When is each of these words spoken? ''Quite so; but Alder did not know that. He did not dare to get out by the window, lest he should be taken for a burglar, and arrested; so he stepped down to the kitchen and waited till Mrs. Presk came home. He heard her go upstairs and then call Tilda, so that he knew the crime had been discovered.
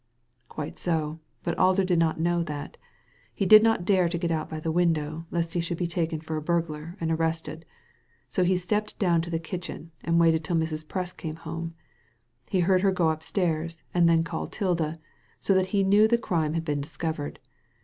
''Quite 0.49 0.79
so; 0.79 1.19
but 1.43 1.55
Alder 1.59 1.83
did 1.85 1.99
not 1.99 2.19
know 2.19 2.41
that. 2.41 2.75
He 3.35 3.45
did 3.45 3.61
not 3.61 3.85
dare 3.85 4.09
to 4.09 4.17
get 4.17 4.31
out 4.31 4.49
by 4.49 4.59
the 4.59 4.71
window, 4.71 5.27
lest 5.29 5.53
he 5.53 5.59
should 5.61 5.77
be 5.77 5.85
taken 5.85 6.19
for 6.19 6.35
a 6.37 6.41
burglar, 6.41 6.97
and 6.99 7.11
arrested; 7.11 7.65
so 8.27 8.43
he 8.43 8.57
stepped 8.57 8.97
down 8.97 9.21
to 9.21 9.29
the 9.29 9.37
kitchen 9.37 9.91
and 10.03 10.19
waited 10.19 10.43
till 10.43 10.55
Mrs. 10.55 10.83
Presk 10.87 11.17
came 11.17 11.35
home. 11.35 11.75
He 12.49 12.61
heard 12.61 12.81
her 12.81 12.91
go 12.91 13.09
upstairs 13.11 13.83
and 13.93 14.09
then 14.09 14.23
call 14.23 14.47
Tilda, 14.47 14.97
so 15.39 15.53
that 15.53 15.67
he 15.67 15.83
knew 15.83 16.07
the 16.07 16.17
crime 16.17 16.55
had 16.55 16.65
been 16.65 16.81
discovered. 16.81 17.37